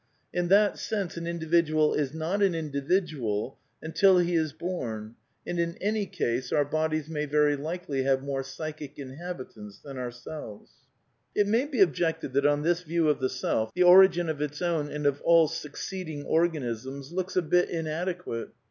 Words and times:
30 0.01 0.01
A 0.01 0.07
DEFENCE 0.07 0.51
OF 0.51 0.57
IDEALISM 0.57 0.67
In 0.67 0.71
that 0.71 0.79
sense 1.13 1.17
an 1.17 1.27
individual 1.27 1.93
is 1.93 2.13
not 2.15 2.41
an 2.41 2.55
individual 2.55 3.57
until 3.83 4.17
he 4.17 4.33
is 4.33 4.51
born, 4.51 5.15
and 5.45 5.59
in 5.59 5.75
any 5.79 6.07
case 6.07 6.51
our 6.51 6.65
bodies 6.65 7.07
may 7.07 7.27
very 7.27 7.55
likely 7.55 8.01
have 8.01 8.23
more 8.23 8.41
psychic 8.41 8.97
inhabitants 8.97 9.77
than 9.77 9.99
ourselves. 9.99 10.71
It 11.35 11.45
may 11.45 11.67
be 11.67 11.81
objected 11.81 12.33
that 12.33 12.47
on 12.47 12.63
this 12.63 12.81
view 12.81 13.09
of 13.09 13.19
the 13.19 13.29
self 13.29 13.71
the 13.75 13.83
origin 13.83 14.27
of 14.27 14.41
its 14.41 14.59
own 14.59 14.89
and 14.89 15.05
of 15.05 15.21
all 15.21 15.47
succeeding 15.47 16.25
organisms 16.25 17.11
looks 17.11 17.35
a 17.35 17.43
bit 17.43 17.69
inadequate. 17.69 18.49